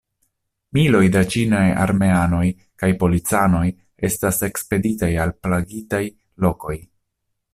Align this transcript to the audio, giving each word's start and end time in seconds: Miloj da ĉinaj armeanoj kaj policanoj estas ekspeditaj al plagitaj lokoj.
Miloj 0.77 1.01
da 1.15 1.21
ĉinaj 1.33 1.65
armeanoj 1.83 2.47
kaj 2.83 2.89
policanoj 3.03 3.61
estas 4.11 4.43
ekspeditaj 4.49 5.11
al 5.27 5.37
plagitaj 5.47 6.03
lokoj. 6.47 6.77